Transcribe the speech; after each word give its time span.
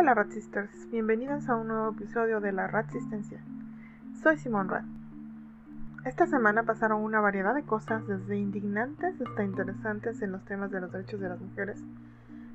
Hola 0.00 0.14
Ratsisters, 0.14 0.88
bienvenidos 0.92 1.48
a 1.48 1.56
un 1.56 1.66
nuevo 1.66 1.90
episodio 1.90 2.40
de 2.40 2.52
la 2.52 2.68
Ratsistencia. 2.68 3.40
Soy 4.22 4.36
Simón 4.38 4.68
Rat. 4.68 4.84
Esta 6.04 6.28
semana 6.28 6.62
pasaron 6.62 7.02
una 7.02 7.20
variedad 7.20 7.52
de 7.52 7.64
cosas, 7.64 8.06
desde 8.06 8.38
indignantes 8.38 9.20
hasta 9.20 9.42
interesantes 9.42 10.22
en 10.22 10.30
los 10.30 10.44
temas 10.44 10.70
de 10.70 10.82
los 10.82 10.92
derechos 10.92 11.18
de 11.18 11.28
las 11.28 11.40
mujeres, 11.40 11.82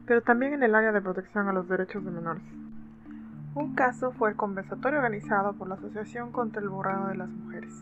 pero 0.05 0.21
también 0.21 0.53
en 0.53 0.63
el 0.63 0.73
área 0.73 0.93
de 0.93 1.01
protección 1.01 1.49
a 1.49 1.51
los 1.51 1.67
derechos 1.67 2.05
de 2.05 2.11
menores. 2.11 2.43
Un 3.55 3.75
caso 3.75 4.13
fue 4.13 4.29
el 4.29 4.37
conversatorio 4.37 4.99
organizado 4.99 5.51
por 5.51 5.67
la 5.67 5.75
Asociación 5.75 6.31
contra 6.31 6.61
el 6.61 6.69
Borrado 6.69 7.09
de 7.09 7.15
las 7.15 7.29
Mujeres. 7.29 7.73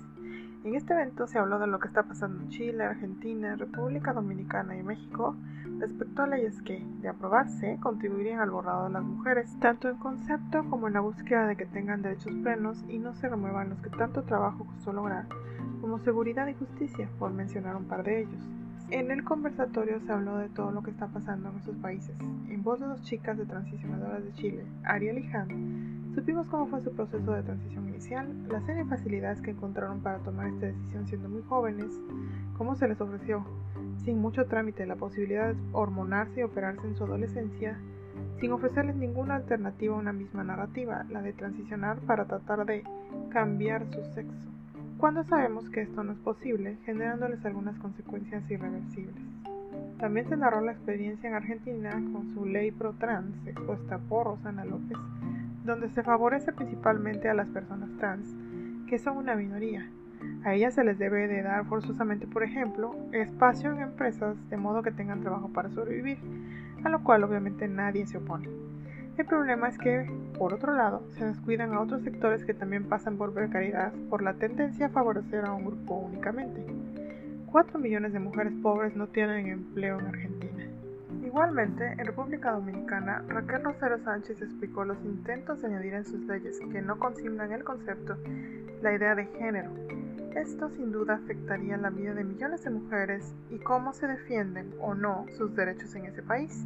En 0.63 0.73
este 0.73 0.93
evento 0.93 1.27
se 1.27 1.37
habló 1.37 1.59
de 1.59 1.67
lo 1.67 1.79
que 1.79 1.87
está 1.87 2.01
pasando 2.01 2.41
en 2.41 2.49
Chile, 2.49 2.83
Argentina, 2.83 3.55
República 3.57 4.11
Dominicana 4.11 4.75
y 4.75 4.81
México 4.81 5.35
respecto 5.81 6.21
a 6.21 6.27
leyes 6.27 6.61
que, 6.61 6.85
de 7.01 7.09
aprobarse, 7.09 7.77
contribuirían 7.81 8.39
al 8.39 8.51
borrado 8.51 8.85
de 8.85 8.93
las 8.93 9.03
mujeres, 9.03 9.53
tanto 9.59 9.89
en 9.89 9.97
concepto 9.97 10.63
como 10.69 10.87
en 10.87 10.93
la 10.93 10.99
búsqueda 10.99 11.47
de 11.47 11.55
que 11.55 11.65
tengan 11.65 12.03
derechos 12.03 12.33
plenos 12.43 12.85
y 12.87 12.99
no 12.99 13.13
se 13.15 13.27
remuevan 13.27 13.71
los 13.71 13.81
que 13.81 13.89
tanto 13.89 14.21
trabajo 14.21 14.65
costó 14.65 14.93
lograr, 14.93 15.25
como 15.81 15.97
seguridad 15.99 16.47
y 16.47 16.53
justicia, 16.53 17.09
por 17.17 17.31
mencionar 17.31 17.75
un 17.75 17.85
par 17.85 18.03
de 18.03 18.21
ellos. 18.21 18.49
En 18.91 19.09
el 19.09 19.23
conversatorio 19.23 19.99
se 20.01 20.11
habló 20.11 20.37
de 20.37 20.49
todo 20.49 20.71
lo 20.71 20.83
que 20.83 20.91
está 20.91 21.07
pasando 21.07 21.49
en 21.49 21.57
esos 21.57 21.75
países. 21.77 22.15
En 22.49 22.61
voz 22.61 22.79
de 22.79 22.85
dos 22.85 23.01
chicas 23.01 23.37
de 23.37 23.45
transicionadoras 23.45 24.23
de 24.23 24.33
Chile, 24.33 24.65
Ariel 24.83 25.17
y 25.17 25.31
Han, 25.31 26.01
Supimos 26.13 26.45
cómo 26.47 26.67
fue 26.67 26.81
su 26.81 26.91
proceso 26.91 27.31
de 27.31 27.41
transición 27.41 27.87
inicial, 27.87 28.27
la 28.49 28.59
serie 28.61 28.83
de 28.83 28.89
facilidades 28.89 29.39
que 29.39 29.51
encontraron 29.51 30.01
para 30.01 30.17
tomar 30.19 30.47
esta 30.47 30.65
decisión 30.65 31.07
siendo 31.07 31.29
muy 31.29 31.41
jóvenes, 31.43 31.87
cómo 32.61 32.75
se 32.75 32.87
les 32.87 33.01
ofreció, 33.01 33.43
sin 34.05 34.19
mucho 34.19 34.45
trámite, 34.45 34.85
la 34.85 34.95
posibilidad 34.95 35.51
de 35.51 35.59
hormonarse 35.71 36.41
y 36.41 36.43
operarse 36.43 36.85
en 36.85 36.95
su 36.95 37.05
adolescencia, 37.05 37.79
sin 38.39 38.51
ofrecerles 38.51 38.95
ninguna 38.97 39.37
alternativa 39.37 39.95
a 39.95 39.99
una 39.99 40.13
misma 40.13 40.43
narrativa, 40.43 41.03
la 41.09 41.23
de 41.23 41.33
transicionar 41.33 41.97
para 42.01 42.25
tratar 42.25 42.67
de 42.67 42.83
cambiar 43.31 43.87
su 43.87 44.03
sexo. 44.13 44.37
Cuando 44.99 45.23
sabemos 45.23 45.71
que 45.71 45.81
esto 45.81 46.03
no 46.03 46.11
es 46.11 46.19
posible, 46.19 46.77
generándoles 46.85 47.43
algunas 47.45 47.79
consecuencias 47.79 48.43
irreversibles. 48.51 49.15
También 49.97 50.29
se 50.29 50.37
narró 50.37 50.61
la 50.61 50.73
experiencia 50.73 51.29
en 51.29 51.33
Argentina 51.37 51.89
con 52.13 52.29
su 52.35 52.45
ley 52.45 52.69
pro 52.69 52.93
trans 52.93 53.35
expuesta 53.47 53.97
por 53.97 54.27
Rosana 54.27 54.65
López, 54.65 54.99
donde 55.65 55.89
se 55.89 56.03
favorece 56.03 56.53
principalmente 56.53 57.27
a 57.27 57.33
las 57.33 57.49
personas 57.49 57.89
trans, 57.97 58.27
que 58.87 58.99
son 58.99 59.17
una 59.17 59.33
minoría. 59.33 59.89
A 60.43 60.53
ellas 60.53 60.73
se 60.73 60.83
les 60.83 60.97
debe 60.97 61.27
de 61.27 61.41
dar 61.41 61.65
forzosamente, 61.65 62.27
por 62.27 62.43
ejemplo, 62.43 62.95
espacio 63.11 63.71
en 63.71 63.81
empresas 63.81 64.35
de 64.49 64.57
modo 64.57 64.81
que 64.81 64.91
tengan 64.91 65.21
trabajo 65.21 65.49
para 65.49 65.69
sobrevivir, 65.69 66.17
a 66.83 66.89
lo 66.89 67.03
cual 67.03 67.23
obviamente 67.23 67.67
nadie 67.67 68.07
se 68.07 68.17
opone. 68.17 68.49
El 69.17 69.25
problema 69.25 69.67
es 69.67 69.77
que, 69.77 70.09
por 70.37 70.53
otro 70.53 70.73
lado, 70.73 71.03
se 71.11 71.25
descuidan 71.25 71.73
a 71.73 71.81
otros 71.81 72.01
sectores 72.01 72.43
que 72.45 72.53
también 72.53 72.85
pasan 72.85 73.17
por 73.17 73.33
precariedad 73.33 73.93
por 74.09 74.23
la 74.23 74.33
tendencia 74.33 74.87
a 74.87 74.89
favorecer 74.89 75.45
a 75.45 75.53
un 75.53 75.65
grupo 75.65 75.95
únicamente. 75.95 76.65
4 77.51 77.77
millones 77.79 78.13
de 78.13 78.19
mujeres 78.19 78.53
pobres 78.63 78.95
no 78.95 79.07
tienen 79.07 79.47
empleo 79.47 79.99
en 79.99 80.07
Argentina. 80.07 80.63
Igualmente, 81.23 81.85
en 81.85 82.05
República 82.05 82.51
Dominicana, 82.51 83.23
Raquel 83.27 83.63
Rosero 83.63 83.99
Sánchez 83.99 84.41
explicó 84.41 84.85
los 84.85 84.97
intentos 85.03 85.61
de 85.61 85.67
añadir 85.67 85.93
en 85.93 86.05
sus 86.05 86.21
leyes 86.25 86.59
que 86.71 86.81
no 86.81 86.97
consignan 86.97 87.51
el 87.51 87.63
concepto 87.63 88.17
la 88.81 88.93
idea 88.93 89.15
de 89.15 89.25
género. 89.25 89.69
Esto 90.35 90.69
sin 90.69 90.93
duda 90.93 91.15
afectaría 91.15 91.75
la 91.75 91.89
vida 91.89 92.13
de 92.13 92.23
millones 92.23 92.63
de 92.63 92.69
mujeres 92.69 93.35
y 93.49 93.59
cómo 93.59 93.91
se 93.91 94.07
defienden 94.07 94.73
o 94.79 94.95
no 94.95 95.25
sus 95.37 95.53
derechos 95.55 95.93
en 95.95 96.05
ese 96.05 96.23
país, 96.23 96.65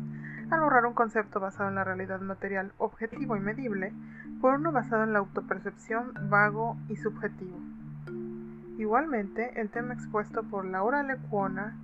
al 0.52 0.62
borrar 0.62 0.86
un 0.86 0.94
concepto 0.94 1.40
basado 1.40 1.70
en 1.70 1.76
la 1.76 1.84
realidad 1.84 2.22
material 2.22 2.74
objetivo 2.78 3.36
y 3.36 3.40
medible 3.40 3.92
por 4.40 4.54
uno 4.54 4.72
basado 4.72 5.04
en 5.04 5.14
la 5.14 5.20
autopercepción 5.20 6.14
vago 6.30 6.78
y 6.90 6.96
subjetivo. 6.98 7.58
Igualmente, 8.78 9.60
el 9.60 9.72
tema 9.72 9.96
expuesto 9.96 10.44
por 10.44 10.66
Laura 10.66 11.02
Lecuona 11.02 11.76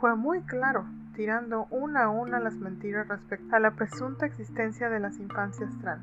fue 0.00 0.16
muy 0.16 0.40
claro 0.42 0.86
tirando 1.14 1.66
una 1.70 2.04
a 2.04 2.08
una 2.08 2.40
las 2.40 2.56
mentiras 2.56 3.06
respecto 3.06 3.54
a 3.54 3.60
la 3.60 3.72
presunta 3.72 4.26
existencia 4.26 4.90
de 4.90 4.98
las 4.98 5.18
infancias 5.18 5.70
trans. 5.80 6.02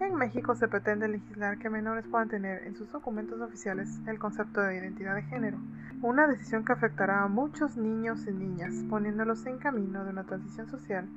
En 0.00 0.14
México 0.14 0.54
se 0.54 0.68
pretende 0.68 1.08
legislar 1.08 1.58
que 1.58 1.68
menores 1.68 2.06
puedan 2.06 2.28
tener 2.28 2.62
en 2.64 2.76
sus 2.76 2.90
documentos 2.92 3.40
oficiales 3.40 4.00
el 4.06 4.18
concepto 4.20 4.60
de 4.60 4.76
identidad 4.76 5.16
de 5.16 5.22
género, 5.22 5.58
una 6.02 6.28
decisión 6.28 6.64
que 6.64 6.72
afectará 6.72 7.24
a 7.24 7.28
muchos 7.28 7.76
niños 7.76 8.26
y 8.28 8.32
niñas, 8.32 8.72
poniéndolos 8.88 9.44
en 9.46 9.58
camino 9.58 10.04
de 10.04 10.10
una 10.10 10.24
transición 10.24 10.68
social 10.68 11.08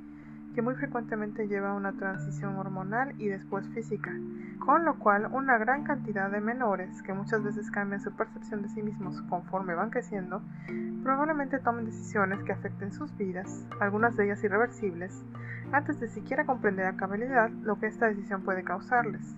que 0.53 0.61
muy 0.61 0.75
frecuentemente 0.75 1.47
lleva 1.47 1.71
a 1.71 1.75
una 1.75 1.93
transición 1.93 2.55
hormonal 2.57 3.13
y 3.17 3.27
después 3.27 3.67
física, 3.69 4.11
con 4.59 4.85
lo 4.85 4.95
cual 4.99 5.27
una 5.31 5.57
gran 5.57 5.83
cantidad 5.83 6.29
de 6.29 6.41
menores 6.41 7.01
que 7.03 7.13
muchas 7.13 7.43
veces 7.43 7.71
cambian 7.71 8.01
su 8.01 8.11
percepción 8.11 8.61
de 8.61 8.69
sí 8.69 8.81
mismos 8.81 9.21
conforme 9.23 9.75
van 9.75 9.89
creciendo, 9.89 10.41
probablemente 11.03 11.59
tomen 11.59 11.85
decisiones 11.85 12.43
que 12.43 12.51
afecten 12.51 12.91
sus 12.91 13.15
vidas, 13.17 13.65
algunas 13.79 14.15
de 14.17 14.25
ellas 14.25 14.43
irreversibles, 14.43 15.23
antes 15.71 15.99
de 15.99 16.09
siquiera 16.09 16.45
comprender 16.45 16.85
a 16.85 16.97
cabalidad 16.97 17.49
lo 17.49 17.79
que 17.79 17.87
esta 17.87 18.07
decisión 18.07 18.43
puede 18.43 18.63
causarles. 18.63 19.35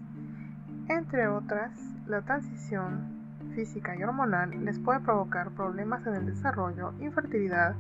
Entre 0.89 1.27
otras, 1.27 1.71
la 2.07 2.21
transición 2.21 3.23
física 3.53 3.95
y 3.95 4.03
hormonal 4.03 4.65
les 4.65 4.79
puede 4.79 4.99
provocar 4.99 5.51
problemas 5.51 6.05
en 6.07 6.15
el 6.15 6.25
desarrollo, 6.25 6.93
infertilidad, 6.99 7.75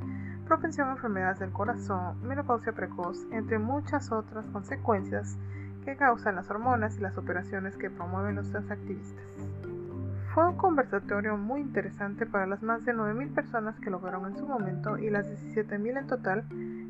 propensión 0.45 0.89
a 0.89 0.91
enfermedades 0.91 1.39
del 1.39 1.51
corazón, 1.51 2.21
menopausia 2.27 2.73
precoz, 2.73 3.25
entre 3.31 3.59
muchas 3.59 4.11
otras 4.11 4.45
consecuencias 4.47 5.37
que 5.85 5.95
causan 5.95 6.35
las 6.35 6.49
hormonas 6.49 6.97
y 6.97 7.01
las 7.01 7.17
operaciones 7.17 7.77
que 7.77 7.89
promueven 7.89 8.35
los 8.35 8.49
transactivistas. 8.49 9.23
Fue 10.33 10.47
un 10.47 10.55
conversatorio 10.55 11.37
muy 11.37 11.61
interesante 11.61 12.25
para 12.25 12.47
las 12.47 12.63
más 12.63 12.83
de 12.85 12.93
9.000 12.93 13.33
personas 13.35 13.79
que 13.79 13.91
lo 13.91 13.99
vieron 13.99 14.25
en 14.25 14.37
su 14.37 14.47
momento 14.47 14.97
y 14.97 15.09
las 15.09 15.27
17.000 15.27 15.99
en 15.99 16.07
total 16.07 16.43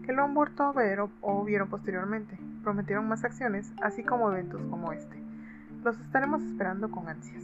que 0.06 0.14
lo 0.14 0.24
han 0.24 0.34
vuelto 0.34 0.64
a 0.64 0.72
ver 0.72 1.00
o 1.22 1.44
vieron 1.44 1.70
posteriormente. 1.70 2.38
Prometieron 2.64 3.08
más 3.08 3.26
acciones, 3.26 3.74
así 3.82 4.04
como 4.04 4.32
eventos 4.32 4.62
como 4.70 4.94
este. 4.94 5.18
Los 5.84 6.00
estaremos 6.00 6.42
esperando 6.44 6.90
con 6.90 7.10
ansias. 7.10 7.44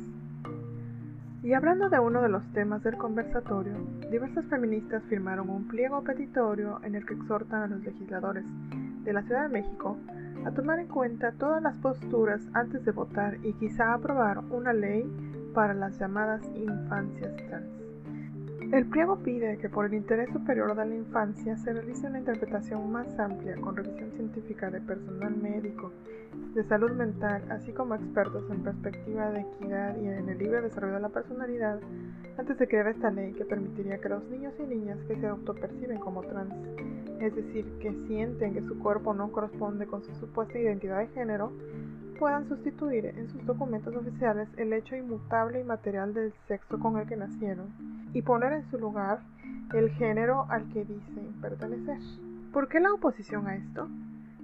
Y 1.42 1.54
hablando 1.54 1.88
de 1.90 2.00
uno 2.00 2.22
de 2.22 2.28
los 2.28 2.44
temas 2.52 2.84
del 2.84 2.98
conversatorio, 2.98 3.74
diversas 4.12 4.46
feministas 4.48 5.02
firmaron 5.04 5.50
un 5.50 5.68
pliego 5.70 6.04
petitorio 6.04 6.82
en 6.84 6.96
el 6.96 7.06
que 7.06 7.14
exhortan 7.14 7.64
a 7.64 7.68
los 7.68 7.82
legisladores 7.82 8.44
de 9.04 9.14
la 9.14 9.24
Ciudad 9.24 9.44
de 9.44 9.50
México 9.62 9.98
a 10.46 10.52
tomar 10.52 10.80
en 10.80 10.88
cuenta 10.88 11.32
todas 11.32 11.62
las 11.62 11.78
posturas 11.78 12.42
antes 12.54 12.84
de 12.84 12.92
votar 12.92 13.38
y 13.44 13.54
quizá 13.54 13.94
aprobar 13.94 14.40
una 14.50 14.74
ley 14.74 15.10
para 15.54 15.74
las 15.74 15.98
llamadas 15.98 16.42
infancias 16.56 17.36
trans. 17.48 17.79
El 18.72 18.86
pliego 18.86 19.18
pide 19.18 19.58
que 19.58 19.68
por 19.68 19.86
el 19.86 19.96
interés 19.96 20.30
superior 20.30 20.76
de 20.76 20.86
la 20.86 20.96
infancia 20.96 21.58
se 21.58 21.74
realice 21.74 22.06
una 22.06 22.20
interpretación 22.20 22.92
más 22.92 23.18
amplia 23.18 23.56
con 23.56 23.76
revisión 23.76 24.12
científica 24.12 24.70
de 24.70 24.80
personal 24.80 25.36
médico, 25.38 25.92
de 26.54 26.64
salud 26.66 26.92
mental, 26.92 27.42
así 27.50 27.72
como 27.72 27.96
expertos 27.96 28.44
en 28.52 28.62
perspectiva 28.62 29.32
de 29.32 29.42
equidad 29.42 29.98
y 29.98 30.08
en 30.08 30.30
el 30.30 30.38
libre 30.38 30.62
desarrollo 30.62 30.94
de 30.94 31.00
la 31.00 31.10
personalidad, 31.10 31.80
antes 32.38 32.60
de 32.60 32.68
crear 32.68 32.88
esta 32.90 33.10
ley 33.10 33.34
que 33.34 33.44
permitiría 33.44 33.98
que 33.98 34.10
los 34.10 34.24
niños 34.26 34.54
y 34.60 34.68
niñas 34.68 35.00
que 35.08 35.16
se 35.16 35.26
autoperciben 35.26 35.98
como 35.98 36.22
trans, 36.22 36.54
es 37.22 37.36
decir, 37.36 37.66
que 37.82 37.92
sienten 38.06 38.54
que 38.54 38.62
su 38.62 38.78
cuerpo 38.78 39.16
no 39.16 39.32
corresponde 39.32 39.88
con 39.88 40.04
su 40.04 40.14
supuesta 40.14 40.60
identidad 40.60 41.00
de 41.00 41.08
género, 41.08 41.52
puedan 42.20 42.48
sustituir 42.48 43.08
en 43.08 43.30
sus 43.30 43.44
documentos 43.48 43.96
oficiales 43.96 44.48
el 44.58 44.74
hecho 44.74 44.96
inmutable 44.96 45.60
y 45.60 45.64
material 45.64 46.14
del 46.14 46.34
sexo 46.48 46.78
con 46.78 46.98
el 47.00 47.08
que 47.08 47.16
nacieron 47.16 47.89
y 48.14 48.22
poner 48.22 48.54
en 48.54 48.70
su 48.70 48.78
lugar 48.78 49.20
el 49.74 49.90
género 49.92 50.46
al 50.50 50.68
que 50.70 50.86
dicen 50.86 51.34
pertenecer. 51.42 52.00
¿Por 52.52 52.68
qué 52.68 52.80
la 52.80 52.94
oposición 52.94 53.48
a 53.48 53.56
esto? 53.56 53.88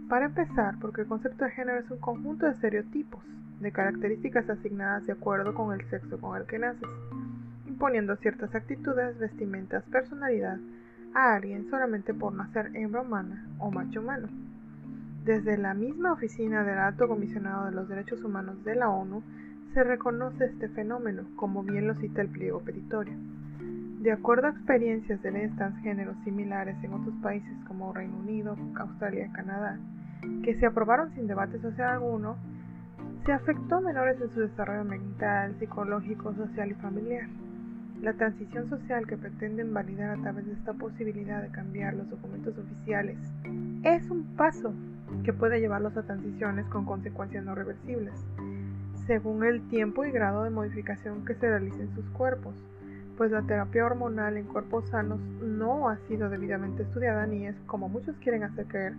Para 0.07 0.27
empezar, 0.27 0.75
porque 0.79 1.01
el 1.01 1.07
concepto 1.07 1.45
de 1.45 1.51
género 1.51 1.79
es 1.79 1.89
un 1.89 1.97
conjunto 1.97 2.45
de 2.45 2.51
estereotipos, 2.51 3.23
de 3.59 3.71
características 3.71 4.49
asignadas 4.49 5.07
de 5.07 5.13
acuerdo 5.13 5.55
con 5.55 5.73
el 5.73 5.83
sexo 5.89 6.19
con 6.19 6.37
el 6.37 6.45
que 6.45 6.59
naces, 6.59 6.89
imponiendo 7.67 8.15
ciertas 8.17 8.53
actitudes, 8.53 9.17
vestimentas, 9.17 9.83
personalidad 9.85 10.59
a 11.15 11.33
alguien 11.33 11.69
solamente 11.69 12.13
por 12.13 12.33
nacer 12.33 12.71
hembra 12.75 13.01
humana 13.01 13.47
o 13.57 13.71
macho 13.71 14.01
humano. 14.01 14.27
Desde 15.23 15.57
la 15.57 15.73
misma 15.73 16.11
oficina 16.11 16.63
del 16.63 16.77
Alto 16.77 17.07
Comisionado 17.07 17.65
de 17.65 17.71
los 17.71 17.89
Derechos 17.89 18.23
Humanos 18.23 18.63
de 18.63 18.75
la 18.75 18.89
ONU 18.89 19.23
se 19.73 19.83
reconoce 19.83 20.45
este 20.45 20.69
fenómeno, 20.69 21.23
como 21.35 21.63
bien 21.63 21.87
lo 21.87 21.95
cita 21.95 22.21
el 22.21 22.29
pliego 22.29 22.59
petitorio. 22.59 23.15
De 24.05 24.11
acuerdo 24.11 24.45
a 24.45 24.51
experiencias 24.51 25.19
de 25.23 25.31
leyes 25.31 25.55
transgéneros 25.55 26.15
similares 26.23 26.75
en 26.83 26.93
otros 26.93 27.15
países 27.23 27.51
como 27.67 27.91
Reino 27.91 28.19
Unido, 28.19 28.55
Australia 28.75 29.25
y 29.25 29.31
Canadá, 29.31 29.79
que 30.43 30.53
se 30.59 30.67
aprobaron 30.67 31.11
sin 31.15 31.25
debate 31.25 31.59
social 31.59 31.93
alguno, 31.93 32.35
se 33.25 33.33
afectó 33.33 33.77
a 33.77 33.81
menores 33.81 34.21
en 34.21 34.29
su 34.29 34.41
desarrollo 34.41 34.83
mental, 34.83 35.55
psicológico, 35.57 36.35
social 36.35 36.69
y 36.69 36.75
familiar. 36.75 37.27
La 37.99 38.13
transición 38.13 38.69
social 38.69 39.07
que 39.07 39.17
pretenden 39.17 39.73
validar 39.73 40.11
a 40.11 40.21
través 40.21 40.45
de 40.45 40.53
esta 40.53 40.73
posibilidad 40.73 41.41
de 41.41 41.49
cambiar 41.49 41.95
los 41.95 42.07
documentos 42.07 42.55
oficiales 42.59 43.17
es 43.81 44.07
un 44.11 44.23
paso 44.35 44.71
que 45.23 45.33
puede 45.33 45.59
llevarlos 45.59 45.97
a 45.97 46.03
transiciones 46.03 46.67
con 46.67 46.85
consecuencias 46.85 47.43
no 47.43 47.55
reversibles, 47.55 48.13
según 49.07 49.43
el 49.43 49.67
tiempo 49.67 50.05
y 50.05 50.11
grado 50.11 50.43
de 50.43 50.51
modificación 50.51 51.25
que 51.25 51.33
se 51.33 51.49
realice 51.49 51.81
en 51.81 51.95
sus 51.95 52.07
cuerpos, 52.11 52.53
pues 53.17 53.31
la 53.31 53.41
terapia 53.43 53.85
hormonal 53.85 54.37
en 54.37 54.45
cuerpos 54.45 54.87
sanos 54.89 55.19
no 55.41 55.89
ha 55.89 55.97
sido 56.07 56.29
debidamente 56.29 56.83
estudiada 56.83 57.25
ni 57.25 57.45
es, 57.45 57.55
como 57.65 57.87
muchos 57.89 58.15
quieren 58.17 58.43
hacer 58.43 58.65
creer, 58.65 58.93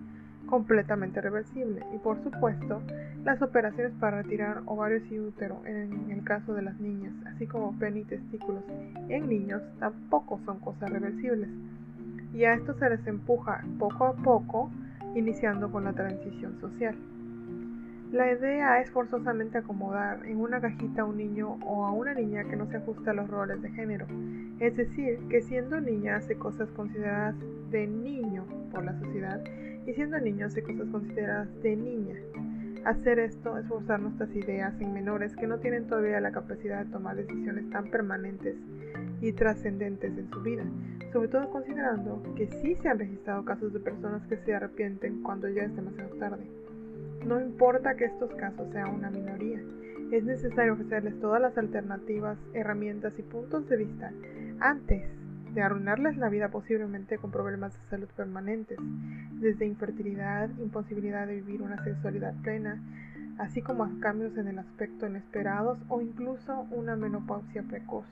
completamente 0.46 1.20
reversible. 1.20 1.84
Y 1.94 1.98
por 1.98 2.22
supuesto, 2.22 2.80
las 3.24 3.42
operaciones 3.42 3.92
para 4.00 4.22
retirar 4.22 4.62
ovarios 4.66 5.02
y 5.10 5.18
útero 5.18 5.60
en 5.66 6.10
el 6.10 6.24
caso 6.24 6.54
de 6.54 6.62
las 6.62 6.78
niñas, 6.80 7.12
así 7.26 7.46
como 7.46 7.78
pene 7.78 8.00
y 8.00 8.04
testículos 8.04 8.62
en 9.08 9.28
niños, 9.28 9.62
tampoco 9.78 10.40
son 10.44 10.58
cosas 10.60 10.90
reversibles. 10.90 11.50
Y 12.32 12.44
a 12.44 12.54
esto 12.54 12.74
se 12.78 12.88
les 12.90 13.06
empuja 13.06 13.64
poco 13.78 14.06
a 14.06 14.12
poco, 14.14 14.70
iniciando 15.14 15.70
con 15.70 15.84
la 15.84 15.92
transición 15.92 16.58
social. 16.60 16.94
La 18.12 18.32
idea 18.32 18.80
es 18.80 18.90
forzosamente 18.92 19.58
acomodar 19.58 20.24
en 20.26 20.40
una 20.40 20.60
cajita 20.60 21.02
a 21.02 21.04
un 21.04 21.16
niño 21.16 21.58
o 21.66 21.84
a 21.84 21.90
una 21.90 22.14
niña 22.14 22.44
que 22.44 22.54
no 22.54 22.66
se 22.66 22.76
ajuste 22.76 23.10
a 23.10 23.14
los 23.14 23.28
roles 23.28 23.60
de 23.62 23.70
género, 23.70 24.06
es 24.60 24.76
decir, 24.76 25.18
que 25.28 25.42
siendo 25.42 25.80
niña 25.80 26.16
hace 26.16 26.36
cosas 26.36 26.70
consideradas 26.70 27.34
de 27.70 27.88
niño 27.88 28.44
por 28.70 28.84
la 28.84 28.96
sociedad 29.00 29.42
y 29.86 29.92
siendo 29.92 30.20
niño 30.20 30.46
hace 30.46 30.62
cosas 30.62 30.88
consideradas 30.88 31.48
de 31.62 31.74
niña. 31.74 32.14
Hacer 32.84 33.18
esto 33.18 33.58
es 33.58 33.66
forzar 33.66 33.98
nuestras 33.98 34.32
ideas 34.36 34.80
en 34.80 34.94
menores 34.94 35.34
que 35.34 35.48
no 35.48 35.58
tienen 35.58 35.88
todavía 35.88 36.20
la 36.20 36.30
capacidad 36.30 36.84
de 36.84 36.92
tomar 36.92 37.16
decisiones 37.16 37.68
tan 37.70 37.90
permanentes 37.90 38.54
y 39.20 39.32
trascendentes 39.32 40.16
en 40.16 40.30
su 40.30 40.40
vida, 40.42 40.62
sobre 41.12 41.26
todo 41.26 41.50
considerando 41.50 42.22
que 42.36 42.46
sí 42.46 42.76
se 42.76 42.88
han 42.88 43.00
registrado 43.00 43.44
casos 43.44 43.72
de 43.72 43.80
personas 43.80 44.24
que 44.28 44.36
se 44.36 44.54
arrepienten 44.54 45.24
cuando 45.24 45.48
ya 45.48 45.64
es 45.64 45.74
demasiado 45.74 46.10
tarde. 46.16 46.65
No 47.26 47.40
importa 47.40 47.96
que 47.96 48.04
estos 48.04 48.32
casos 48.36 48.70
sean 48.70 48.94
una 48.94 49.10
minoría, 49.10 49.60
es 50.12 50.22
necesario 50.22 50.74
ofrecerles 50.74 51.18
todas 51.18 51.42
las 51.42 51.58
alternativas, 51.58 52.38
herramientas 52.54 53.18
y 53.18 53.22
puntos 53.22 53.68
de 53.68 53.78
vista 53.78 54.12
antes 54.60 55.02
de 55.52 55.60
arruinarles 55.60 56.16
la 56.18 56.28
vida 56.28 56.50
posiblemente 56.50 57.18
con 57.18 57.32
problemas 57.32 57.72
de 57.72 57.90
salud 57.90 58.08
permanentes, 58.16 58.78
desde 59.40 59.66
infertilidad, 59.66 60.50
imposibilidad 60.60 61.26
de 61.26 61.34
vivir 61.40 61.62
una 61.62 61.82
sexualidad 61.82 62.32
plena, 62.42 62.80
así 63.38 63.60
como 63.60 63.98
cambios 63.98 64.36
en 64.36 64.46
el 64.46 64.60
aspecto 64.60 65.08
inesperados 65.08 65.80
o 65.88 66.00
incluso 66.00 66.68
una 66.70 66.94
menopausia 66.94 67.64
precoz. 67.64 68.06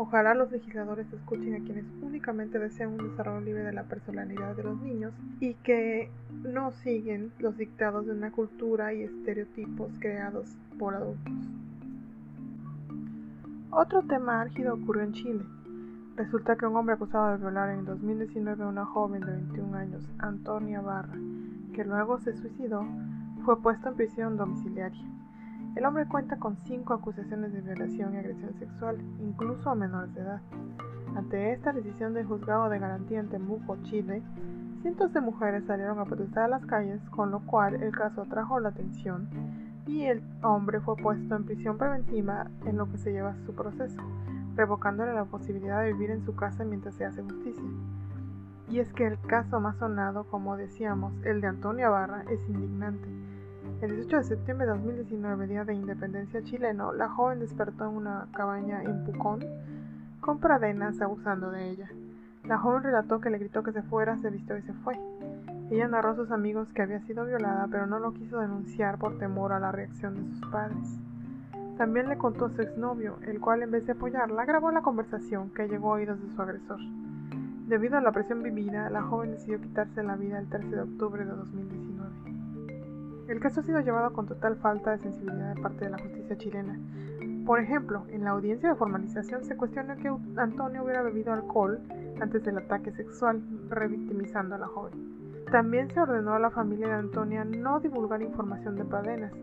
Ojalá 0.00 0.32
los 0.32 0.52
legisladores 0.52 1.12
escuchen 1.12 1.56
a 1.56 1.64
quienes 1.64 1.84
únicamente 2.00 2.60
desean 2.60 2.92
un 2.92 3.10
desarrollo 3.10 3.40
libre 3.40 3.64
de 3.64 3.72
la 3.72 3.82
personalidad 3.82 4.54
de 4.54 4.62
los 4.62 4.80
niños 4.80 5.12
y 5.40 5.54
que 5.54 6.08
no 6.44 6.70
siguen 6.70 7.32
los 7.40 7.56
dictados 7.56 8.06
de 8.06 8.12
una 8.12 8.30
cultura 8.30 8.94
y 8.94 9.02
estereotipos 9.02 9.90
creados 9.98 10.56
por 10.78 10.94
adultos. 10.94 11.34
Otro 13.70 14.02
tema 14.02 14.40
álgido 14.40 14.74
ocurrió 14.74 15.02
en 15.02 15.12
Chile. 15.14 15.44
Resulta 16.14 16.54
que 16.54 16.66
un 16.66 16.76
hombre 16.76 16.94
acusado 16.94 17.32
de 17.32 17.38
violar 17.38 17.70
en 17.70 17.84
2019 17.84 18.62
a 18.62 18.68
una 18.68 18.84
joven 18.86 19.20
de 19.22 19.32
21 19.32 19.76
años, 19.76 20.08
Antonia 20.18 20.80
Barra, 20.80 21.18
que 21.74 21.84
luego 21.84 22.20
se 22.20 22.34
suicidó, 22.34 22.86
fue 23.44 23.60
puesto 23.60 23.88
en 23.88 23.96
prisión 23.96 24.36
domiciliaria. 24.36 25.17
El 25.76 25.84
hombre 25.84 26.06
cuenta 26.06 26.36
con 26.38 26.56
cinco 26.64 26.94
acusaciones 26.94 27.52
de 27.52 27.60
violación 27.60 28.14
y 28.14 28.18
agresión 28.18 28.52
sexual, 28.58 28.98
incluso 29.20 29.70
a 29.70 29.74
menores 29.74 30.12
de 30.14 30.22
edad. 30.22 30.40
Ante 31.14 31.52
esta 31.52 31.72
decisión 31.72 32.14
del 32.14 32.26
juzgado 32.26 32.68
de 32.68 32.78
garantía 32.78 33.20
en 33.20 33.28
Temuco, 33.28 33.76
Chile, 33.84 34.22
cientos 34.82 35.12
de 35.12 35.20
mujeres 35.20 35.64
salieron 35.66 35.98
a 35.98 36.04
protestar 36.04 36.44
a 36.44 36.48
las 36.48 36.66
calles, 36.66 37.00
con 37.10 37.30
lo 37.30 37.40
cual 37.40 37.82
el 37.82 37.92
caso 37.92 38.22
atrajo 38.22 38.60
la 38.60 38.70
atención 38.70 39.28
y 39.86 40.04
el 40.04 40.22
hombre 40.42 40.80
fue 40.80 40.96
puesto 40.96 41.34
en 41.34 41.44
prisión 41.44 41.78
preventiva 41.78 42.46
en 42.66 42.76
lo 42.76 42.90
que 42.90 42.98
se 42.98 43.12
lleva 43.12 43.36
su 43.46 43.54
proceso, 43.54 44.02
revocándole 44.54 45.14
la 45.14 45.24
posibilidad 45.24 45.82
de 45.82 45.92
vivir 45.92 46.10
en 46.10 46.24
su 46.24 46.34
casa 46.34 46.64
mientras 46.64 46.94
se 46.94 47.04
hace 47.04 47.22
justicia. 47.22 47.64
Y 48.68 48.80
es 48.80 48.92
que 48.92 49.06
el 49.06 49.18
caso 49.20 49.60
más 49.60 49.76
sonado, 49.78 50.24
como 50.24 50.56
decíamos, 50.56 51.14
el 51.24 51.40
de 51.40 51.46
Antonia 51.46 51.88
Barra, 51.88 52.24
es 52.30 52.40
indignante 52.48 53.17
el 53.80 53.94
18 53.94 54.16
de 54.16 54.24
septiembre 54.24 54.66
de 54.66 54.72
2019, 54.72 55.46
día 55.46 55.64
de 55.64 55.74
independencia 55.74 56.42
chileno, 56.42 56.92
la 56.92 57.08
joven 57.08 57.38
despertó 57.38 57.84
en 57.84 57.96
una 57.96 58.26
cabaña 58.32 58.82
en 58.82 59.04
Pucón 59.04 59.44
con 60.20 60.40
pradenas 60.40 61.00
abusando 61.00 61.52
de 61.52 61.70
ella. 61.70 61.88
La 62.44 62.58
joven 62.58 62.82
relató 62.82 63.20
que 63.20 63.30
le 63.30 63.38
gritó 63.38 63.62
que 63.62 63.70
se 63.72 63.82
fuera, 63.82 64.18
se 64.18 64.30
vistió 64.30 64.56
y 64.56 64.62
se 64.62 64.72
fue. 64.72 64.98
Ella 65.70 65.86
narró 65.86 66.10
a 66.10 66.16
sus 66.16 66.32
amigos 66.32 66.66
que 66.74 66.82
había 66.82 67.00
sido 67.02 67.24
violada, 67.24 67.68
pero 67.70 67.86
no 67.86 68.00
lo 68.00 68.14
quiso 68.14 68.40
denunciar 68.40 68.98
por 68.98 69.16
temor 69.18 69.52
a 69.52 69.60
la 69.60 69.70
reacción 69.70 70.14
de 70.16 70.34
sus 70.34 70.50
padres. 70.50 70.98
También 71.76 72.08
le 72.08 72.18
contó 72.18 72.46
a 72.46 72.50
su 72.50 72.62
exnovio, 72.62 73.18
el 73.28 73.38
cual 73.38 73.62
en 73.62 73.70
vez 73.70 73.86
de 73.86 73.92
apoyarla 73.92 74.44
grabó 74.44 74.72
la 74.72 74.82
conversación 74.82 75.50
que 75.50 75.68
llegó 75.68 75.92
a 75.92 75.96
oídos 75.98 76.20
de 76.20 76.34
su 76.34 76.42
agresor. 76.42 76.80
Debido 77.68 77.96
a 77.96 78.00
la 78.00 78.10
presión 78.10 78.42
vivida, 78.42 78.90
la 78.90 79.02
joven 79.02 79.32
decidió 79.32 79.60
quitarse 79.60 80.02
la 80.02 80.16
vida 80.16 80.40
el 80.40 80.48
13 80.48 80.68
de 80.68 80.80
octubre 80.80 81.24
de 81.24 81.30
2019. 81.30 82.37
El 83.28 83.40
caso 83.40 83.60
ha 83.60 83.62
sido 83.62 83.80
llevado 83.80 84.14
con 84.14 84.26
total 84.26 84.56
falta 84.56 84.92
de 84.92 85.00
sensibilidad 85.00 85.54
de 85.54 85.60
parte 85.60 85.84
de 85.84 85.90
la 85.90 85.98
justicia 85.98 86.38
chilena. 86.38 86.78
Por 87.44 87.60
ejemplo, 87.60 88.06
en 88.08 88.24
la 88.24 88.30
audiencia 88.30 88.70
de 88.70 88.74
formalización 88.74 89.44
se 89.44 89.54
cuestionó 89.54 89.96
que 89.96 90.10
Antonio 90.40 90.82
hubiera 90.82 91.02
bebido 91.02 91.34
alcohol 91.34 91.78
antes 92.22 92.42
del 92.42 92.56
ataque 92.56 92.90
sexual, 92.92 93.42
revictimizando 93.68 94.54
a 94.54 94.58
la 94.58 94.66
joven. 94.66 95.44
También 95.50 95.90
se 95.90 96.00
ordenó 96.00 96.32
a 96.32 96.38
la 96.38 96.48
familia 96.48 96.88
de 96.88 96.94
Antonia 96.94 97.44
no 97.44 97.80
divulgar 97.80 98.22
información 98.22 98.76
de 98.76 98.86
Pradenas, 98.86 99.34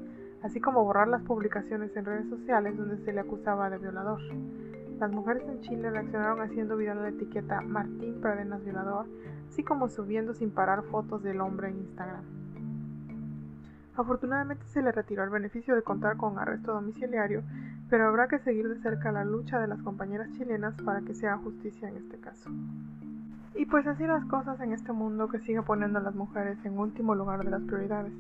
así 0.42 0.60
como 0.60 0.84
borrar 0.84 1.08
las 1.08 1.22
publicaciones 1.22 1.96
en 1.96 2.06
redes 2.06 2.28
sociales 2.28 2.76
donde 2.76 2.98
se 2.98 3.14
le 3.14 3.20
acusaba 3.20 3.70
de 3.70 3.78
violador. 3.78 4.20
Las 5.00 5.12
mujeres 5.12 5.44
en 5.48 5.62
Chile 5.62 5.92
reaccionaron 5.92 6.42
haciendo 6.42 6.76
viral 6.76 7.04
la 7.04 7.10
etiqueta 7.10 7.62
Martín 7.62 8.20
Pradenas 8.20 8.64
violador, 8.64 9.06
así 9.48 9.64
como 9.64 9.90
subiendo 9.90 10.34
sin 10.34 10.50
parar 10.50 10.82
fotos 10.84 11.22
del 11.22 11.40
hombre 11.40 11.70
en 11.70 11.82
Instagram. 11.82 12.45
Afortunadamente 13.98 14.66
se 14.68 14.82
le 14.82 14.92
retiró 14.92 15.24
el 15.24 15.30
beneficio 15.30 15.76
de 15.76 15.82
contar 15.82 16.18
con 16.18 16.38
arresto 16.38 16.74
domiciliario, 16.74 17.44
pero 17.90 18.08
habrá 18.08 18.28
que 18.28 18.40
seguir 18.40 18.68
de 18.68 18.82
cerca 18.82 19.12
la 19.12 19.24
lucha 19.24 19.60
de 19.60 19.68
las 19.68 19.82
compañeras 19.82 20.30
chilenas 20.32 20.76
para 20.84 21.02
que 21.02 21.14
se 21.14 21.28
haga 21.28 21.38
justicia 21.38 21.88
en 21.88 21.98
este 21.98 22.20
caso. 22.20 22.50
Y 23.56 23.66
pues 23.68 23.88
así 23.88 24.06
las 24.06 24.26
cosas 24.26 24.60
en 24.60 24.74
este 24.74 24.92
mundo 24.92 25.30
que 25.30 25.40
sigue 25.40 25.62
poniendo 25.62 26.00
a 26.00 26.02
las 26.02 26.14
mujeres 26.14 26.58
en 26.66 26.78
último 26.78 27.16
lugar 27.16 27.44
de 27.46 27.52
las 27.52 27.62
prioridades, 27.62 28.12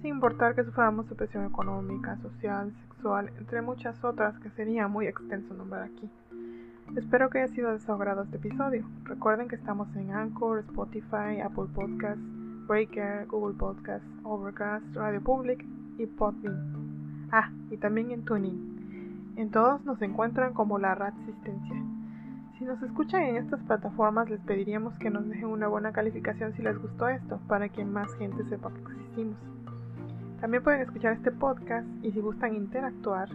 sin 0.00 0.14
importar 0.14 0.54
que 0.54 0.64
suframos 0.64 1.10
opresión 1.10 1.44
económica, 1.44 2.16
social, 2.16 2.72
sexual, 2.88 3.30
entre 3.38 3.60
muchas 3.60 4.02
otras 4.02 4.38
que 4.38 4.48
sería 4.50 4.88
muy 4.88 5.06
extenso 5.06 5.52
nombrar 5.52 5.82
aquí. 5.82 6.10
Espero 6.96 7.28
que 7.28 7.40
haya 7.40 7.54
sido 7.54 7.72
desahogado 7.72 8.22
este 8.22 8.36
episodio. 8.36 8.84
Recuerden 9.04 9.48
que 9.48 9.56
estamos 9.56 9.94
en 9.94 10.12
Anchor, 10.12 10.60
Spotify, 10.60 11.40
Apple 11.42 11.66
Podcasts, 11.74 12.41
Breaker, 12.66 13.26
Google 13.26 13.56
Podcast, 13.58 14.04
Overcast, 14.24 14.84
Radio 14.94 15.20
Public 15.20 15.64
y 15.98 16.06
Podbean. 16.06 17.28
Ah, 17.30 17.50
y 17.70 17.76
también 17.76 18.10
en 18.10 18.24
Tuning. 18.24 19.34
En 19.36 19.50
todos 19.50 19.84
nos 19.84 20.00
encuentran 20.02 20.52
como 20.52 20.78
la 20.78 20.94
Rasistencia. 20.94 21.82
Si 22.58 22.64
nos 22.64 22.82
escuchan 22.82 23.22
en 23.22 23.36
estas 23.36 23.60
plataformas, 23.62 24.30
les 24.30 24.40
pediríamos 24.40 24.94
que 24.98 25.10
nos 25.10 25.26
dejen 25.28 25.46
una 25.46 25.68
buena 25.68 25.92
calificación 25.92 26.52
si 26.54 26.62
les 26.62 26.80
gustó 26.80 27.08
esto, 27.08 27.40
para 27.48 27.68
que 27.68 27.84
más 27.84 28.12
gente 28.14 28.44
sepa 28.44 28.70
que 28.70 28.80
existimos. 28.92 29.36
También 30.40 30.62
pueden 30.62 30.82
escuchar 30.82 31.14
este 31.14 31.32
podcast 31.32 31.86
y 32.02 32.12
si 32.12 32.20
gustan 32.20 32.54
interactuar 32.54 33.28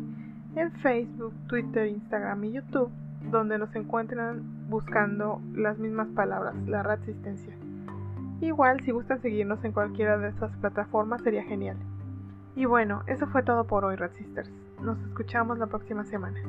en 0.56 0.72
Facebook, 0.84 1.34
Twitter, 1.48 1.88
Instagram 1.88 2.44
y 2.46 2.52
YouTube, 2.54 2.92
donde 3.32 3.58
nos 3.58 3.76
encuentran 3.76 4.70
buscando 4.70 5.42
las 5.54 5.78
mismas 5.78 6.08
palabras, 6.10 6.56
la 6.68 6.84
Rasistencia. 6.84 7.54
Igual, 8.42 8.82
si 8.82 8.92
gustan 8.92 9.22
seguirnos 9.22 9.64
en 9.66 9.72
cualquiera 9.72 10.18
de 10.18 10.30
estas 10.30 10.56
plataformas 10.58 11.22
sería 11.24 11.44
genial. 11.44 11.78
Y 12.56 12.66
bueno, 12.66 13.04
eso 13.08 13.28
fue 13.28 13.44
todo 13.44 13.66
por 13.66 13.86
hoy, 13.86 13.96
Red 13.96 14.14
Sisters. 14.14 14.52
Nos 14.82 15.00
escuchamos 15.02 15.58
la 15.58 15.68
próxima 15.68 16.04
semana. 16.06 16.40